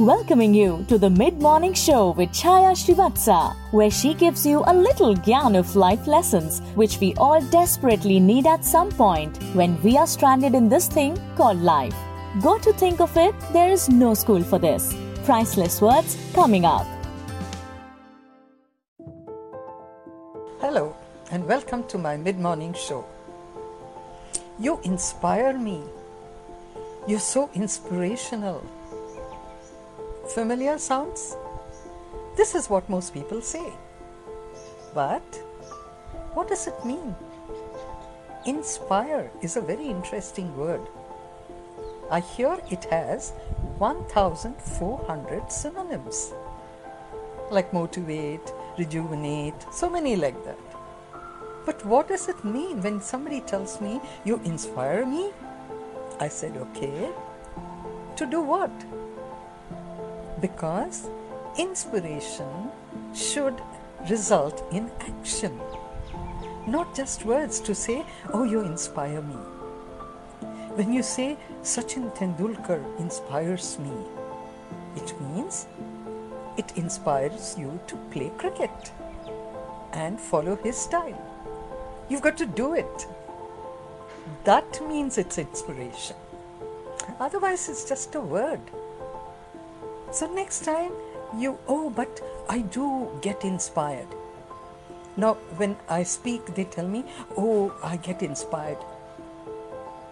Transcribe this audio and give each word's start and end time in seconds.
welcoming 0.00 0.54
you 0.54 0.82
to 0.88 0.96
the 0.96 1.10
mid 1.10 1.42
morning 1.42 1.74
show 1.74 2.12
with 2.12 2.30
Chaya 2.30 2.72
Srivatsa, 2.72 3.54
where 3.70 3.90
she 3.90 4.14
gives 4.14 4.46
you 4.46 4.64
a 4.66 4.72
little 4.72 5.14
gyan 5.14 5.58
of 5.58 5.76
life 5.76 6.06
lessons 6.06 6.60
which 6.74 6.98
we 7.00 7.14
all 7.16 7.42
desperately 7.50 8.18
need 8.18 8.46
at 8.46 8.64
some 8.64 8.90
point 8.90 9.36
when 9.52 9.78
we 9.82 9.98
are 9.98 10.06
stranded 10.06 10.54
in 10.54 10.70
this 10.70 10.88
thing 10.88 11.20
called 11.36 11.60
life. 11.60 11.94
Go 12.40 12.56
to 12.58 12.72
think 12.72 13.02
of 13.02 13.14
it, 13.18 13.34
there 13.52 13.70
is 13.70 13.90
no 13.90 14.14
school 14.14 14.42
for 14.42 14.58
this. 14.58 14.96
Priceless 15.24 15.82
words 15.82 16.16
coming 16.32 16.64
up. 16.64 16.86
Hello, 20.60 20.96
and 21.30 21.46
welcome 21.46 21.86
to 21.88 21.98
my 21.98 22.16
mid 22.16 22.38
morning 22.38 22.72
show. 22.72 23.04
You 24.58 24.80
inspire 24.82 25.58
me. 25.58 25.82
You're 27.06 27.18
so 27.20 27.50
inspirational. 27.52 28.64
Familiar 30.34 30.78
sounds? 30.78 31.36
This 32.36 32.54
is 32.54 32.70
what 32.70 32.88
most 32.88 33.12
people 33.12 33.40
say. 33.42 33.72
But 34.94 35.42
what 36.34 36.46
does 36.46 36.68
it 36.68 36.84
mean? 36.84 37.16
Inspire 38.46 39.28
is 39.42 39.56
a 39.56 39.60
very 39.60 39.88
interesting 39.88 40.56
word. 40.56 40.82
I 42.12 42.20
hear 42.20 42.60
it 42.70 42.84
has 42.84 43.32
1400 43.78 45.50
synonyms 45.50 46.32
like 47.50 47.72
motivate, 47.72 48.52
rejuvenate, 48.78 49.66
so 49.72 49.90
many 49.90 50.14
like 50.14 50.44
that. 50.44 50.58
But 51.66 51.84
what 51.84 52.06
does 52.06 52.28
it 52.28 52.44
mean 52.44 52.80
when 52.82 53.02
somebody 53.02 53.40
tells 53.40 53.80
me, 53.80 54.00
You 54.24 54.40
inspire 54.44 55.04
me? 55.04 55.32
I 56.20 56.28
said, 56.28 56.56
Okay. 56.56 57.10
To 58.14 58.26
do 58.26 58.40
what? 58.40 58.70
Because 60.40 61.08
inspiration 61.58 62.70
should 63.14 63.60
result 64.08 64.62
in 64.72 64.90
action, 65.00 65.60
not 66.66 66.94
just 66.94 67.24
words 67.24 67.60
to 67.60 67.74
say, 67.74 68.04
Oh, 68.32 68.44
you 68.44 68.60
inspire 68.60 69.20
me. 69.20 69.34
When 70.76 70.92
you 70.92 71.02
say 71.02 71.36
Sachin 71.62 72.14
Tendulkar 72.16 72.80
inspires 72.98 73.78
me, 73.78 73.92
it 74.96 75.20
means 75.20 75.66
it 76.56 76.72
inspires 76.76 77.56
you 77.58 77.78
to 77.86 77.96
play 78.10 78.30
cricket 78.38 78.92
and 79.92 80.20
follow 80.20 80.56
his 80.56 80.76
style. 80.76 81.20
You've 82.08 82.22
got 82.22 82.36
to 82.38 82.46
do 82.46 82.74
it. 82.74 83.06
That 84.44 84.80
means 84.88 85.18
it's 85.18 85.38
inspiration. 85.38 86.16
Otherwise, 87.18 87.68
it's 87.68 87.88
just 87.88 88.14
a 88.14 88.20
word. 88.20 88.60
So, 90.12 90.26
next 90.32 90.64
time 90.64 90.92
you, 91.38 91.58
oh, 91.68 91.90
but 91.90 92.20
I 92.48 92.60
do 92.60 93.08
get 93.22 93.44
inspired. 93.44 94.08
Now, 95.16 95.34
when 95.56 95.76
I 95.88 96.02
speak, 96.02 96.54
they 96.54 96.64
tell 96.64 96.86
me, 96.86 97.04
oh, 97.36 97.72
I 97.82 97.96
get 97.96 98.22
inspired. 98.22 98.78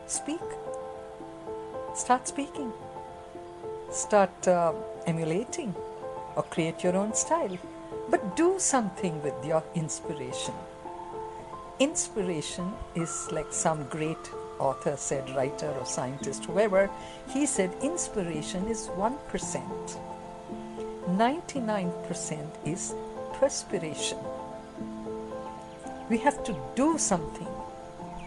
Speak. 0.07 0.41
Start 1.95 2.29
speaking. 2.29 2.73
Start 3.91 4.47
uh, 4.47 4.73
emulating 5.07 5.75
or 6.37 6.43
create 6.45 6.85
your 6.85 6.97
own 6.97 7.15
style. 7.15 7.59
But 8.09 8.37
do 8.37 8.59
something 8.59 9.23
with 9.23 9.45
your 9.45 9.63
inspiration. 9.75 10.55
Inspiration 11.81 12.73
is 12.95 13.29
like 13.33 13.53
some 13.53 13.85
great 13.85 14.31
author 14.59 14.97
said, 14.97 15.29
writer 15.35 15.69
or 15.79 15.87
scientist, 15.87 16.45
whoever, 16.45 16.91
he 17.29 17.47
said 17.47 17.73
inspiration 17.83 18.67
is 18.69 18.89
1%. 18.89 19.99
99% 21.09 22.49
is 22.65 22.95
perspiration. 23.35 24.19
We 26.09 26.19
have 26.19 26.43
to 26.45 26.57
do 26.75 26.99
something 26.99 27.49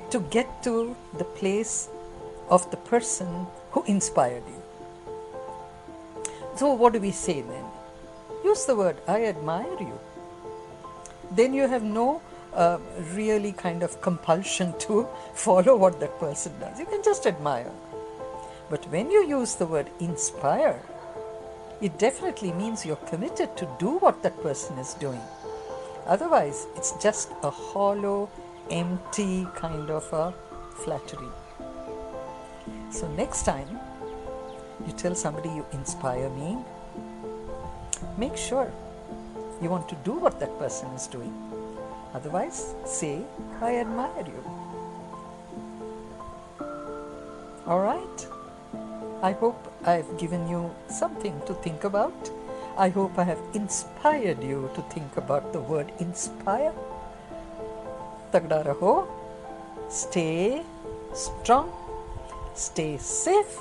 to 0.10 0.20
get 0.20 0.64
to 0.64 0.96
the 1.18 1.24
place 1.24 1.90
of 2.50 2.70
the 2.72 2.78
person 2.78 3.48
who 3.72 3.84
inspired 3.86 4.44
you. 4.48 4.62
So, 6.56 6.74
what 6.74 6.94
do 6.94 7.00
we 7.00 7.12
say 7.12 7.42
then? 7.42 7.66
Use 8.44 8.66
the 8.66 8.76
word, 8.76 8.98
I 9.08 9.26
admire 9.26 9.80
you. 9.80 10.00
Then 11.32 11.54
you 11.54 11.68
have 11.68 11.84
no 11.84 12.22
uh, 12.54 12.78
really 13.14 13.52
kind 13.52 13.84
of 13.84 14.02
compulsion 14.02 14.74
to 14.80 15.08
follow 15.34 15.76
what 15.76 16.00
that 16.00 16.20
person 16.20 16.54
does. 16.60 16.80
You 16.80 16.86
can 16.86 17.04
just 17.04 17.26
admire. 17.26 17.72
But 18.70 18.86
when 18.90 19.12
you 19.12 19.28
use 19.28 19.56
the 19.56 19.66
word 19.66 19.90
inspire, 20.00 20.82
it 21.82 21.98
definitely 21.98 22.54
means 22.54 22.86
you're 22.86 23.08
committed 23.08 23.58
to 23.58 23.68
do 23.80 23.98
what 23.98 24.22
that 24.24 24.42
person 24.42 24.78
is 24.78 24.94
doing. 24.94 25.22
Otherwise, 26.06 26.68
it's 26.76 26.94
just 27.02 27.32
a 27.44 27.50
hollow, 27.50 28.30
empty 28.70 29.48
kind 29.56 29.90
of 29.90 30.12
a 30.14 30.34
flattery. 30.84 31.28
So, 32.92 33.08
next 33.14 33.44
time 33.44 33.80
you 34.86 34.94
tell 34.94 35.16
somebody 35.16 35.50
you 35.50 35.66
inspire 35.74 36.30
me, 36.30 36.58
make 38.18 38.38
sure 38.38 38.72
you 39.62 39.70
want 39.70 39.88
to 39.90 39.96
do 40.04 40.14
what 40.14 40.40
that 40.40 40.58
person 40.60 40.90
is 40.90 41.08
doing. 41.08 41.34
Otherwise, 42.14 42.76
say, 42.86 43.22
I 43.62 43.78
admire 43.78 44.26
you. 44.26 44.44
Alright? 47.68 48.28
I 49.22 49.32
hope 49.34 49.72
I've 49.86 50.18
given 50.18 50.48
you 50.48 50.72
something 50.90 51.40
to 51.46 51.54
think 51.54 51.84
about. 51.84 52.30
I 52.78 52.90
hope 52.90 53.18
I 53.18 53.24
have 53.24 53.40
inspired 53.54 54.44
you 54.44 54.70
to 54.76 54.82
think 54.94 55.16
about 55.16 55.54
the 55.54 55.60
word 55.60 55.92
inspire. 56.00 56.74
Tagda 58.34 58.66
raho. 58.66 59.08
Stay 59.90 60.64
strong. 61.14 61.72
Stay 62.56 62.98
safe. 62.98 63.60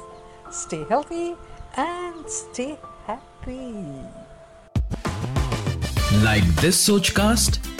Stay 0.50 0.84
healthy. 0.88 1.36
And 1.76 2.28
stay 2.28 2.78
happy. 3.06 3.74
Like 6.24 6.44
this 6.56 6.88
Sochcast? 6.88 7.79